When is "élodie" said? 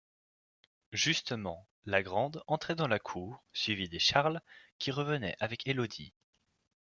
5.67-6.11